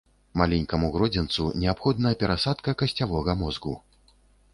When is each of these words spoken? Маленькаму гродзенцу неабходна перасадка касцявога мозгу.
Маленькаму 0.41 0.87
гродзенцу 0.95 1.45
неабходна 1.63 2.13
перасадка 2.23 2.75
касцявога 2.83 3.37
мозгу. 3.43 3.75